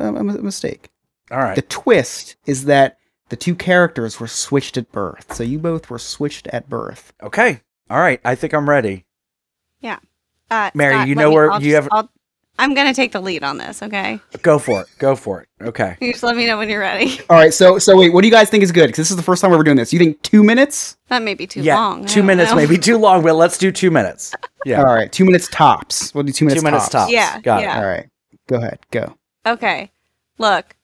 [0.09, 0.90] a, a mistake.
[1.31, 1.57] All right.
[1.57, 2.99] The twist is that
[3.31, 5.35] the two characters were switched at birth.
[5.35, 7.12] So you both were switched at birth.
[7.23, 7.61] Okay.
[7.88, 8.21] All right.
[8.25, 9.07] I think I'm ready.
[10.51, 12.11] Uh, Mary, Scott, you know me- where I'll you just- have- I'll,
[12.61, 13.83] I'm gonna take the lead on this.
[13.85, 14.89] Okay, Go for it.
[14.99, 15.49] Go for it.
[15.63, 15.97] Okay.
[16.01, 17.21] you just let me know when you're ready.
[17.31, 17.55] All right.
[17.55, 18.87] So so wait, what do you guys think is good?
[18.87, 19.93] Because this is the first time we're doing this.
[19.93, 20.97] You think two minutes?
[21.09, 21.77] That may be too yeah.
[21.77, 22.03] long.
[22.03, 22.57] I Two minutes know.
[22.57, 24.35] may be too long, but let's do two minutes.
[24.65, 24.81] Yeah.
[24.81, 25.11] All right.
[25.13, 26.13] Two minutes tops.
[26.15, 26.61] We'll do two minutes.
[26.61, 27.13] Two minutes tops.
[27.13, 27.77] Yeah, Got yeah.
[27.79, 27.81] it.
[27.81, 28.09] All right.
[28.49, 28.81] Go ahead.
[28.91, 29.15] Go.
[29.47, 29.93] Okay.
[30.39, 30.75] Look,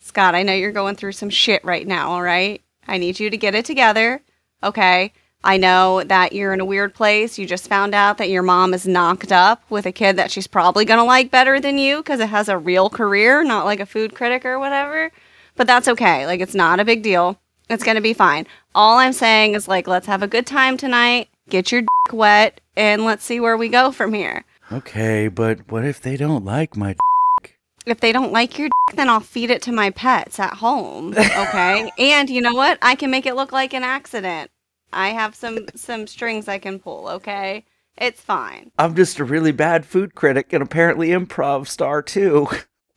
[0.00, 2.60] Scott, I know you're going through some shit right now, all right?
[2.86, 4.20] I need you to get it together,
[4.62, 5.12] okay?
[5.44, 7.36] I know that you're in a weird place.
[7.36, 10.46] You just found out that your mom is knocked up with a kid that she's
[10.46, 13.80] probably going to like better than you because it has a real career, not like
[13.80, 15.10] a food critic or whatever.
[15.56, 16.26] But that's okay.
[16.26, 17.40] Like, it's not a big deal.
[17.68, 18.46] It's going to be fine.
[18.74, 22.60] All I'm saying is, like, let's have a good time tonight, get your dick wet,
[22.76, 24.44] and let's see where we go from here.
[24.70, 26.94] Okay, but what if they don't like my?
[27.42, 27.58] Dick?
[27.84, 31.14] If they don't like your dick, then I'll feed it to my pets at home.
[31.14, 31.90] Okay.
[31.98, 32.78] and you know what?
[32.80, 34.50] I can make it look like an accident.
[34.92, 37.08] I have some some strings I can pull.
[37.08, 37.64] Okay.
[37.98, 38.70] It's fine.
[38.78, 42.48] I'm just a really bad food critic and apparently improv star too.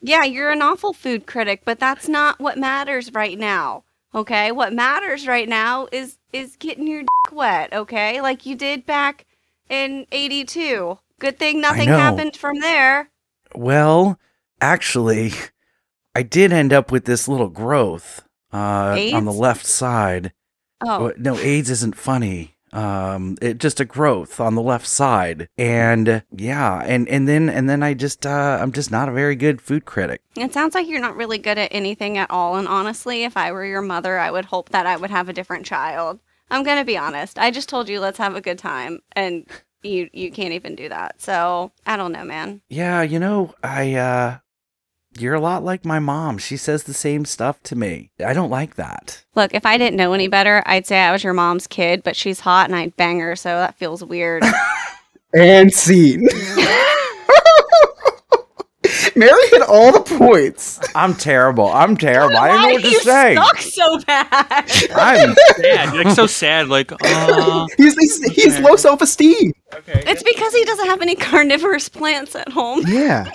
[0.01, 3.85] Yeah, you're an awful food critic, but that's not what matters right now.
[4.13, 4.51] Okay.
[4.51, 7.73] What matters right now is is getting your dick wet.
[7.73, 9.25] Okay, like you did back
[9.69, 10.99] in '82.
[11.19, 13.09] Good thing nothing happened from there.
[13.55, 14.19] Well,
[14.61, 15.31] actually,
[16.13, 20.33] I did end up with this little growth uh, on the left side.
[20.81, 22.55] Oh, No, AIDS isn't funny.
[22.73, 27.69] Um, it just a growth on the left side, and yeah, and and then and
[27.69, 30.21] then I just uh, I'm just not a very good food critic.
[30.35, 32.57] It sounds like you're not really good at anything at all.
[32.57, 35.33] And honestly, if I were your mother, I would hope that I would have a
[35.33, 36.19] different child.
[36.49, 37.39] I'm gonna be honest.
[37.39, 39.47] I just told you let's have a good time, and
[39.83, 41.21] you you can't even do that.
[41.21, 42.59] So I don't know, man.
[42.67, 44.37] Yeah, you know, I uh,
[45.17, 46.37] you're a lot like my mom.
[46.37, 48.11] She says the same stuff to me.
[48.25, 49.23] I don't like that.
[49.35, 52.15] Look, if I didn't know any better, I'd say I was your mom's kid, but
[52.15, 54.43] she's hot and I'd bang her, so that feels weird.
[55.33, 56.27] and scene.
[59.17, 60.79] Mary hit all the points.
[60.93, 61.71] I'm terrible.
[61.71, 62.35] I'm terrible.
[62.37, 63.35] I don't know what to you say.
[63.35, 64.27] suck so bad?
[64.93, 65.93] I'm sad.
[65.93, 66.67] You're like so sad.
[66.67, 69.53] Like, uh, He's he's, he's low self esteem.
[69.73, 70.03] okay.
[70.05, 72.83] it's because he doesn't have any carnivorous plants at home.
[72.87, 73.31] Yeah.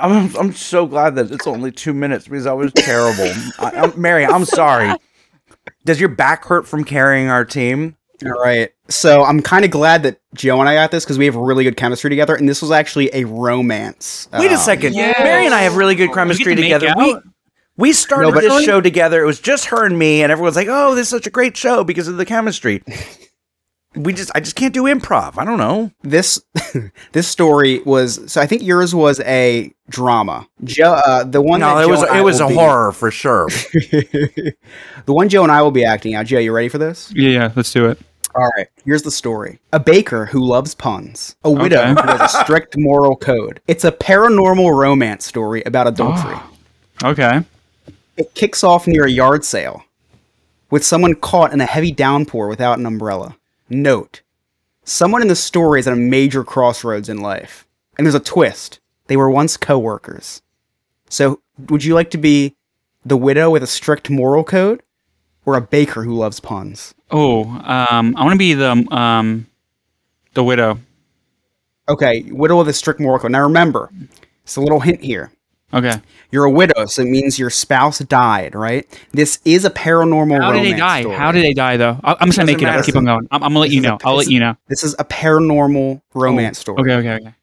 [0.00, 3.24] I'm, I'm so glad that it's only two minutes because I was terrible.
[3.58, 4.92] I, I'm, Mary, I'm sorry.
[5.84, 7.96] Does your back hurt from carrying our team?
[8.24, 8.70] All right.
[8.88, 11.62] So I'm kind of glad that Joe and I got this because we have really
[11.64, 14.28] good chemistry together, and this was actually a romance.
[14.32, 14.94] Wait a Um, second.
[14.94, 15.16] Yes.
[15.22, 16.92] Mary and I have really good chemistry to together.
[16.96, 17.16] We,
[17.76, 19.22] we started No, but- this show together.
[19.22, 21.56] It was just her and me, and everyone's like, "Oh, this is such a great
[21.56, 22.82] show because of the chemistry."
[23.98, 25.36] we just, I just can't do improv.
[25.38, 25.90] I don't know.
[26.02, 26.40] This
[27.12, 30.46] this story was so I think yours was a drama.
[30.64, 33.10] Joe, uh, the one No, that it Joe was, it was a be- horror for
[33.10, 33.46] sure.
[33.72, 34.54] the
[35.06, 36.26] one Joe and I will be acting out.
[36.26, 37.12] Joe, you ready for this?
[37.14, 37.52] Yeah, yeah.
[37.56, 37.98] Let's do it.
[38.34, 39.58] All right, here's the story.
[39.72, 41.34] A baker who loves puns.
[41.44, 42.00] A widow Okay.
[42.00, 43.60] who has a strict moral code.
[43.66, 46.36] It's a paranormal romance story about adultery.
[47.02, 47.40] Okay.
[48.16, 49.82] It kicks off near a yard sale
[50.70, 53.34] with someone caught in a heavy downpour without an umbrella.
[53.68, 54.22] Note,
[54.84, 57.66] someone in the story is at a major crossroads in life.
[57.96, 58.80] And there's a twist.
[59.06, 60.42] They were once co-workers.
[61.08, 62.54] So, would you like to be
[63.04, 64.82] the widow with a strict moral code
[65.44, 66.94] or a baker who loves puns?
[67.10, 69.46] Oh, um, I want to be the um,
[70.34, 70.78] the widow.
[71.88, 73.32] Okay, widow with a strict moral code.
[73.32, 73.90] Now remember,
[74.44, 75.32] it's a little hint here.
[75.72, 75.92] Okay.
[76.30, 78.86] You're a widow, so it means your spouse died, right?
[79.12, 81.02] This is a paranormal How did they die?
[81.02, 81.16] story.
[81.16, 82.00] How did they die though?
[82.02, 82.84] I- I'm just gonna make it up.
[82.84, 83.28] Keep on going.
[83.30, 83.98] I'm, I'm gonna let This you know.
[84.04, 84.56] I'll let you know.
[84.68, 86.80] This is a paranormal oh, romance story.
[86.80, 86.94] Okay.
[86.94, 87.26] Okay.
[87.26, 87.34] Okay.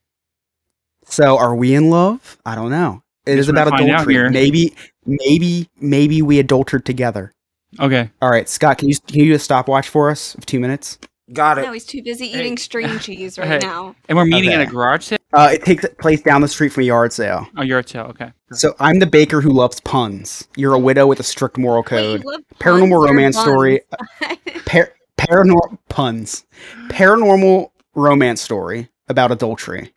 [1.05, 2.37] So, are we in love?
[2.45, 3.03] I don't know.
[3.27, 4.29] It is about adultery.
[4.29, 7.31] Maybe, maybe, maybe we adultered together.
[7.79, 8.09] Okay.
[8.21, 10.97] All right, Scott, can you can you do a stopwatch for us of two minutes?
[11.33, 11.63] Got it.
[11.63, 12.39] No, he's too busy Hey.
[12.41, 13.57] eating string cheese right Hey.
[13.59, 13.95] now.
[14.07, 15.17] And we're meeting at a garage sale.
[15.33, 17.47] Uh, it takes place down the street from a yard sale.
[17.57, 18.05] Oh, you're sale.
[18.05, 18.31] Okay.
[18.51, 20.47] So I'm the baker who loves puns.
[20.55, 22.23] You're a widow with a strict moral code.
[22.23, 23.81] you love Paranormal puns romance story.
[24.65, 26.45] Par- paranormal puns.
[26.89, 29.93] Paranormal romance story about adultery.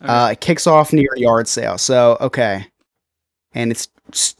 [0.00, 1.76] Uh, it kicks off near a yard sale.
[1.76, 2.64] So okay,
[3.52, 3.88] and it's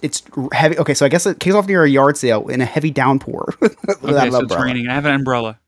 [0.01, 0.79] it's heavy.
[0.79, 3.55] Okay, so I guess it kicks off near a yard sale in a heavy downpour
[3.63, 4.31] okay.
[4.31, 4.89] So it's raining.
[4.89, 5.59] I have an umbrella.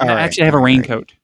[0.00, 1.14] All I right, actually have a raincoat.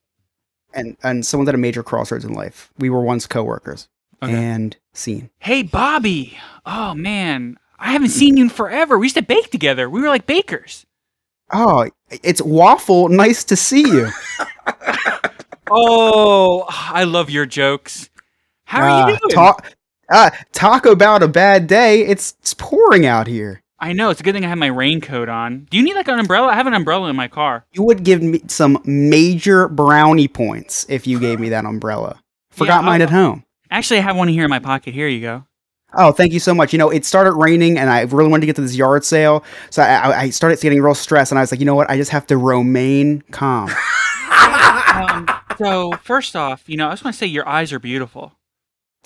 [0.73, 2.71] And and someone's at a major crossroads in life.
[2.79, 3.89] We were once coworkers.
[4.23, 4.33] Okay.
[4.33, 5.31] And seen.
[5.39, 6.39] Hey, Bobby.
[6.67, 8.99] Oh man, I haven't seen you in forever.
[8.99, 9.89] We used to bake together.
[9.89, 10.87] We were like bakers.
[11.53, 11.89] Oh,
[12.23, 13.09] it's waffle.
[13.09, 14.09] Nice to see you.
[15.71, 18.11] Oh, I love your jokes.
[18.65, 19.31] How are Ah, you doing?
[19.31, 19.73] Talk.
[20.11, 22.03] Uh, talk about a bad day.
[22.03, 23.63] It's, it's pouring out here.
[23.85, 25.67] I know it's a good thing I have my raincoat on.
[25.71, 26.47] Do you need like an umbrella?
[26.47, 27.67] I have an umbrella in my car.
[27.73, 32.19] You would give me some major brownie points if you gave me that umbrella.
[32.51, 33.45] Forgot Yeah, mine at home.
[33.71, 34.95] Actually, I have one here in my pocket.
[34.95, 35.45] Here you go.
[35.93, 36.73] Oh, thank you so much.
[36.73, 39.45] You know, it started raining, and I really wanted to get to this yard sale,
[39.69, 41.91] so I, I, I started getting real stressed, and I was like, you know what?
[41.91, 43.71] I just have to remain calm.
[44.95, 45.27] Um,
[45.59, 48.33] so first off, you know, I just want to say your eyes are beautiful.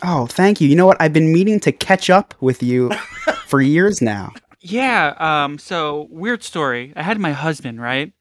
[0.04, 0.68] oh, thank you.
[0.68, 0.98] You know what?
[1.00, 2.90] I've been meaning to catch up with you
[3.46, 4.32] for years now.
[4.60, 5.14] Yeah.
[5.18, 5.58] Um.
[5.58, 6.92] So weird story.
[6.96, 8.12] I had my husband, right?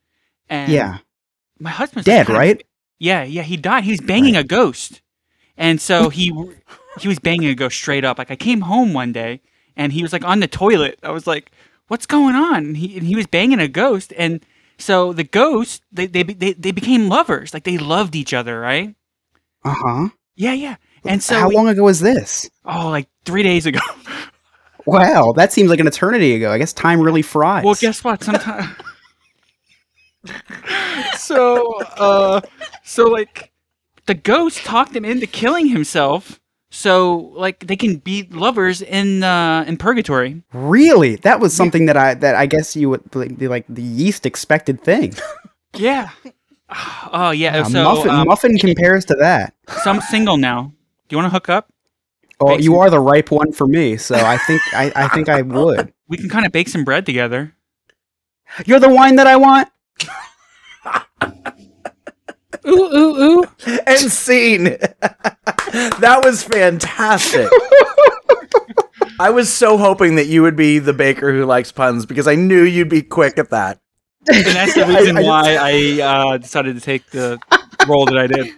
[0.49, 0.99] And Yeah,
[1.59, 2.63] My husband's dead, like, right?
[2.99, 3.23] Yeah.
[3.23, 3.43] Yeah.
[3.43, 3.83] He died.
[3.83, 5.01] He was banging a ghost,
[5.57, 6.31] and so he
[6.99, 8.17] he was banging a ghost straight up.
[8.17, 9.41] Like I came home one day,
[9.75, 10.99] and he was like on the toilet.
[11.03, 11.51] I was like,
[11.87, 14.45] "What's going on?" And he and he was banging a ghost, and
[14.77, 17.53] so the ghost they they they, they became lovers.
[17.53, 18.95] Like they loved each other, right?
[19.65, 20.09] Uh huh.
[20.35, 20.53] Yeah.
[20.53, 20.75] Yeah.
[21.03, 22.49] And so How we- long ago was this?
[22.65, 23.79] Oh, like three days ago.
[24.87, 26.51] Wow, that seems like an eternity ago.
[26.51, 27.63] I guess time really flies.
[27.63, 28.23] Well, guess what?
[28.23, 28.69] Sometimes.
[31.17, 32.41] so, uh,
[32.83, 33.51] so like,
[34.05, 39.63] the ghost talked him into killing himself, so like they can be lovers in uh
[39.67, 40.43] in purgatory.
[40.53, 41.15] Really?
[41.17, 44.25] That was something that I that I guess you would like- be like the least
[44.25, 45.13] expected thing.
[45.75, 46.09] Yeah.
[47.13, 47.57] Oh yeah.
[47.57, 49.53] Yeah, so muffin, um, muffin compares to that.
[49.83, 50.73] so I'm single now.
[51.07, 51.71] Do you want to hook up?
[52.39, 55.29] Well, you some- are the ripe one for me, so I think I, I think
[55.29, 55.93] I would.
[56.09, 57.53] We can kind of bake some bread together.
[58.65, 59.67] You're the wine that I want.
[62.65, 63.43] Ooh ooh ooh.
[63.87, 64.63] And scene.
[65.01, 67.49] that was fantastic.
[69.19, 72.35] I was so hoping that you would be the baker who likes puns because I
[72.35, 73.79] knew you'd be quick at that.
[74.27, 76.01] And that's the reason I just- why I
[76.33, 77.39] uh, decided to take the
[77.87, 78.53] role that I did.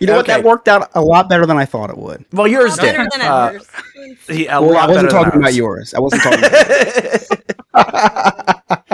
[0.00, 0.26] You know what?
[0.26, 2.24] That worked out a lot better than I thought it would.
[2.32, 2.94] Well, yours did.
[2.96, 3.66] Better than Uh, ours.
[4.28, 5.94] he- a Well, I wasn't better than talking about yours.
[5.94, 6.44] I wasn't talking.
[6.44, 7.28] about yours.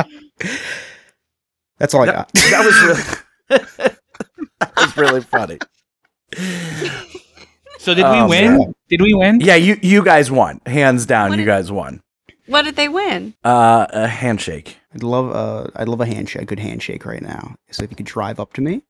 [1.78, 2.32] That's all I got.
[2.32, 2.76] that was
[3.78, 3.96] really
[4.76, 5.58] was really funny.
[7.78, 8.58] So did Oh, we win?
[8.58, 8.74] man.
[8.88, 9.40] Did we win?
[9.40, 10.60] Yeah, you you guys won.
[10.66, 12.02] Hands down, What you did- guys won.
[12.46, 13.34] What did they win?
[13.44, 14.78] Uh, a handshake.
[14.94, 17.56] I'd love uh I'd love a handshake, a good handshake right now.
[17.70, 18.82] So if you could drive up to me.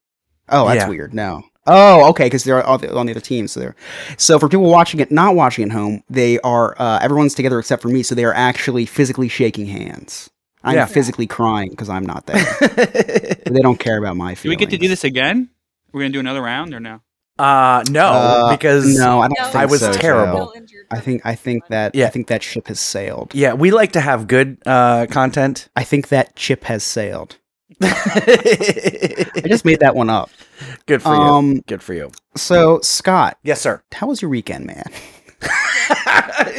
[0.48, 0.88] Oh, that's Yeah.
[0.88, 1.14] weird.
[1.14, 1.42] No.
[1.66, 3.46] Oh, okay, because they're on the, on the other team.
[3.46, 3.76] So they're
[4.16, 7.82] so for people watching it, not watching at home, they are uh, everyone's together except
[7.82, 8.02] for me.
[8.02, 10.28] So they are actually physically shaking hands.
[10.64, 10.86] I'm Yeah.
[10.86, 12.44] physically crying because I'm not there.
[13.46, 14.42] they don't care about my feelings.
[14.42, 15.50] Do we get to do this again?
[15.92, 17.00] We're gonna do another round or no?
[17.38, 20.52] Uh, no, Uh, because no, I don't No, think I was so, terrible.
[20.54, 20.76] Joe.
[20.90, 22.06] I think I think that Yeah.
[22.06, 23.34] I think that ship has sailed.
[23.34, 25.68] Yeah, we like to have good uh content.
[25.74, 27.38] I think that ship has sailed.
[27.80, 30.30] I just made that one up.
[30.86, 31.20] Good for you.
[31.20, 32.10] Um, Good for you.
[32.36, 33.82] So Scott, Yes, sir.
[33.92, 34.84] how was your weekend, man?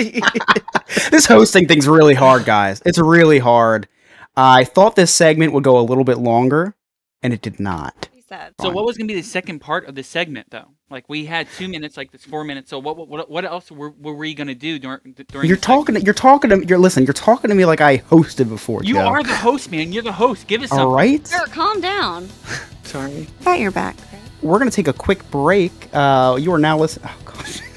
[1.12, 2.82] this hosting thing's really hard, guys.
[2.86, 3.88] It's really hard.
[4.36, 6.76] I thought this segment would go a little bit longer,
[7.22, 8.10] and it did not.
[8.34, 8.54] He said.
[8.62, 10.70] So what was gonna be the second part of the segment though?
[10.90, 12.70] Like we had two minutes, like this four minutes.
[12.70, 15.48] So what what what else were, were we gonna do during during?
[15.48, 15.96] You're talking.
[15.96, 16.06] segment?
[16.06, 16.66] You're talking to.
[16.66, 17.04] You're listen.
[17.04, 18.84] You're talking to me like I hosted before.
[18.84, 19.02] You Joe.
[19.08, 19.92] are the host, man.
[19.92, 20.48] You're the host.
[20.48, 20.86] Give us something.
[20.86, 21.26] all right.
[21.26, 22.30] Sir, calm down.
[22.84, 23.28] Sorry.
[23.44, 23.96] Got your back.
[24.42, 25.72] We're gonna take a quick break.
[25.94, 27.10] Uh, you are now listening.
[27.10, 27.62] Oh gosh.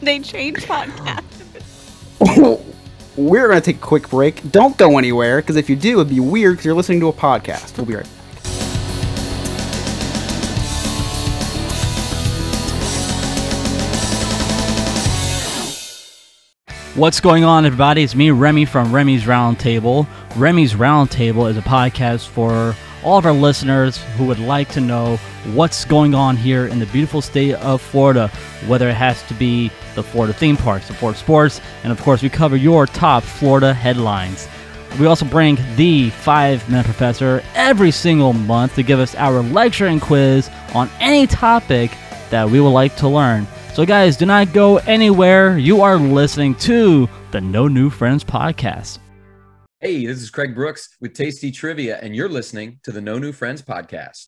[0.00, 1.22] They changed podcast.
[3.16, 4.50] We're gonna take a quick break.
[4.50, 7.12] Don't go anywhere, because if you do, it'd be weird because you're listening to a
[7.12, 7.76] podcast.
[7.76, 8.04] We'll be right.
[8.04, 8.23] back.
[16.96, 18.04] What's going on, everybody?
[18.04, 20.06] It's me, Remy from Remy's Roundtable.
[20.36, 25.16] Remy's Roundtable is a podcast for all of our listeners who would like to know
[25.54, 28.28] what's going on here in the beautiful state of Florida,
[28.68, 32.22] whether it has to be the Florida theme parks, the Florida sports, and of course,
[32.22, 34.46] we cover your top Florida headlines.
[35.00, 39.88] We also bring the five minute professor every single month to give us our lecture
[39.88, 41.90] and quiz on any topic
[42.30, 43.48] that we would like to learn.
[43.74, 45.58] So, guys, do not go anywhere.
[45.58, 49.00] You are listening to the No New Friends podcast.
[49.80, 53.32] Hey, this is Craig Brooks with Tasty Trivia, and you're listening to the No New
[53.32, 54.26] Friends podcast.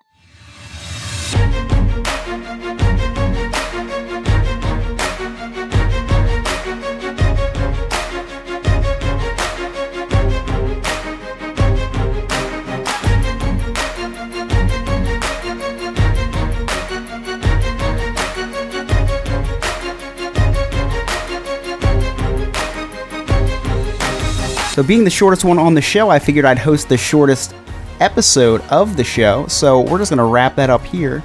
[24.76, 27.54] So, being the shortest one on the show, I figured I'd host the shortest
[27.98, 29.46] episode of the show.
[29.46, 31.24] So, we're just going to wrap that up here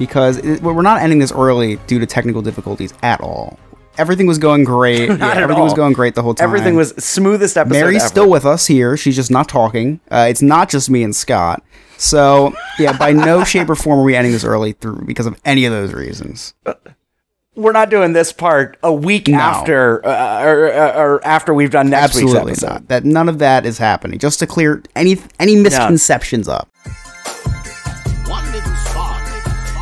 [0.00, 3.56] because it, we're not ending this early due to technical difficulties at all.
[3.98, 5.08] Everything was going great.
[5.10, 6.42] Not Yeah, everything was going great the whole time.
[6.42, 7.78] Everything was smoothest episode.
[7.78, 8.08] Mary's ever.
[8.08, 8.96] still with us here.
[8.96, 10.00] She's just not talking.
[10.10, 11.62] Uh, it's not just me and Scott.
[11.98, 15.40] So, yeah, by no shape or form are we ending this early through because of
[15.44, 16.52] any of those reasons.
[17.58, 19.36] We're not doing this part a week No.
[19.36, 22.72] after, uh, or, or, or after we've done next Absolutely week's episode.
[22.74, 22.88] not.
[22.88, 24.20] That none of that is happening.
[24.20, 26.68] Just to clear any any misconceptions up.
[28.28, 29.26] One little spark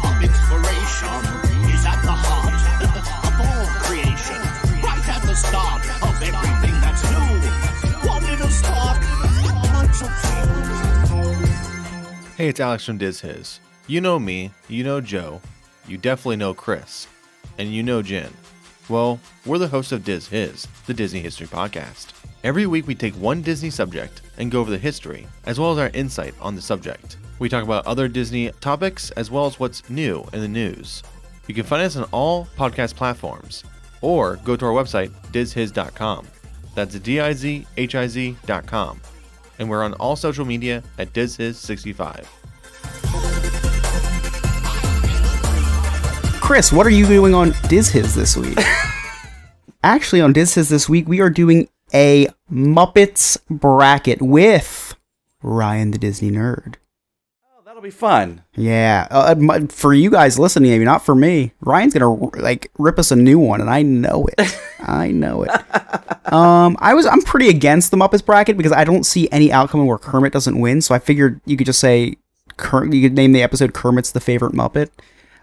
[0.04, 1.20] of inspiration
[1.68, 4.40] is at the heart of all creation.
[4.82, 8.08] Right at the start of everything that's new.
[8.08, 9.00] One little spark,
[9.74, 10.10] much of
[12.38, 13.60] Hey, it's Alex from Diz His.
[13.86, 15.42] You know me, you know Joe,
[15.86, 17.06] you definitely know Chris,
[17.58, 18.32] and you know Jen.
[18.88, 22.12] Well, we're the hosts of Diz His, the Disney History Podcast.
[22.44, 25.78] Every week we take one Disney subject and go over the history, as well as
[25.78, 27.16] our insight on the subject.
[27.38, 31.02] We talk about other Disney topics, as well as what's new in the news.
[31.48, 33.64] You can find us on all podcast platforms,
[34.00, 36.26] or go to our website, dizhiz.com.
[36.74, 39.00] That's D-I-Z-H-I-Z.com.
[39.58, 42.26] And we're on all social media at dizhiz65.
[46.46, 48.56] Chris, what are you doing on Diz His this week?
[49.82, 54.94] Actually, on Diz His this week, we are doing a Muppets bracket with
[55.42, 56.76] Ryan the Disney Nerd.
[57.44, 58.44] Oh, that'll be fun.
[58.54, 61.50] Yeah, uh, for you guys listening, maybe not for me.
[61.62, 64.56] Ryan's gonna like rip us a new one, and I know it.
[64.78, 65.50] I know it.
[66.32, 69.84] Um, I was I'm pretty against the Muppets bracket because I don't see any outcome
[69.84, 70.80] where Kermit doesn't win.
[70.80, 72.14] So I figured you could just say,
[72.56, 74.90] Ker- you could name the episode Kermit's the favorite Muppet.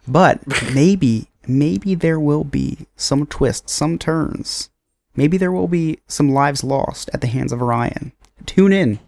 [0.08, 0.42] But
[0.74, 4.70] maybe, maybe there will be some twists, some turns.
[5.16, 8.12] Maybe there will be some lives lost at the hands of Ryan.
[8.46, 9.00] Tune in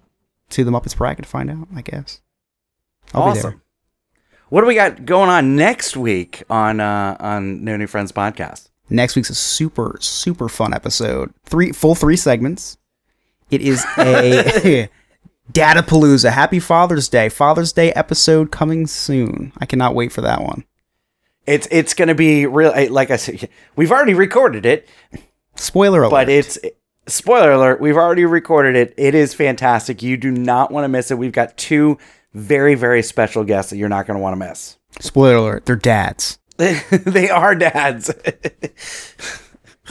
[0.49, 1.67] to the Muppets bracket to find out.
[1.76, 2.22] I guess.
[3.13, 3.61] I'll awesome.
[4.49, 8.70] What do we got going on next week on uh, on No New Friends podcast?
[8.89, 11.34] Next week's a super super fun episode.
[11.43, 12.78] Three full three segments.
[13.49, 14.89] It is a
[15.51, 16.32] Dadapalooza.
[16.32, 17.30] Happy Father's Day.
[17.30, 19.51] Father's Day episode coming soon.
[19.57, 20.63] I cannot wait for that one.
[21.48, 22.74] It's it's going to be real.
[22.91, 24.88] Like I said, we've already recorded it,
[25.56, 26.12] Spoiler alert.
[26.12, 26.58] but it's
[27.08, 27.80] spoiler alert.
[27.80, 28.93] We've already recorded it.
[28.98, 30.02] It is fantastic.
[30.02, 31.18] You do not want to miss it.
[31.18, 31.98] We've got two
[32.34, 34.78] very very special guests that you're not going to want to miss.
[35.00, 35.66] Spoiler alert.
[35.66, 36.39] They're dads.
[36.58, 38.10] they are dads.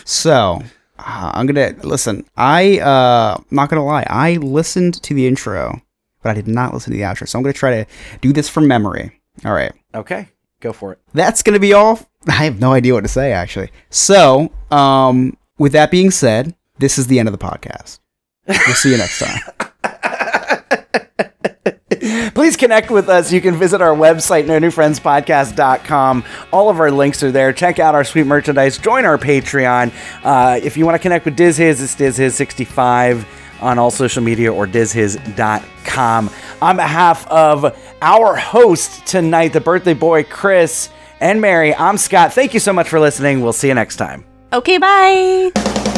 [0.05, 0.63] So
[0.99, 2.25] uh, I'm gonna listen.
[2.37, 4.07] I uh, not gonna lie.
[4.09, 5.81] I listened to the intro,
[6.23, 7.29] but I did not listen to the outro.
[7.29, 7.91] So I'm gonna try to
[8.21, 9.21] do this from memory.
[9.45, 9.73] All right.
[9.95, 10.29] okay,
[10.65, 10.99] go for it.
[11.13, 12.01] that's gonna be all.
[12.29, 13.71] I have no idea what to say actually.
[13.91, 18.01] So, um, with that being said, this is the end of the podcast.
[18.49, 19.41] We'll see you next time.
[22.35, 23.33] Please connect with us.
[23.33, 26.25] You can visit our website, no newfriendspodcast.com.
[26.53, 27.53] All of our links are there.
[27.53, 28.77] Check out our sweet merchandise.
[28.77, 29.93] Join our Patreon.
[30.25, 33.25] Uh, if you want to connect with DizHiz, it's DizHiz65
[33.65, 36.31] on all social media or DizHiz.com.
[36.63, 40.91] On behalf of our host tonight, the birthday boy, Chris
[41.21, 42.33] and Mary, I'm Scott.
[42.33, 43.41] Thank you so much for listening.
[43.41, 44.25] We'll see you next time.
[44.53, 45.93] Okay, bye.